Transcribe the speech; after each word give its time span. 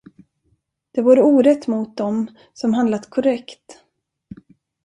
Det 0.91 1.01
vore 1.01 1.23
orätt 1.23 1.67
mot 1.67 1.97
dem, 1.97 2.31
som 2.53 2.73
handlat 2.73 3.09
korrekt. 3.09 3.83